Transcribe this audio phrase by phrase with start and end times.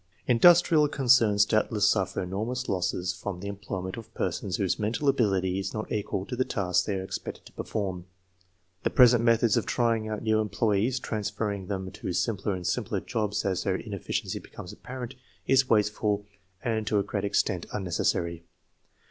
[0.25, 5.75] Industrial concerns doubtless suffer enormous losses from the employment of persons whose mental ability is
[5.75, 8.07] not equal to the tasks they are expected to perform.
[8.81, 12.99] The pres ent methods of trying out new employees, transferring them to simpler and simpler
[12.99, 15.13] jobs as their inefficiency becomes apparent,
[15.45, 16.25] is wasteful
[16.63, 18.43] and to a great extent unnecessary.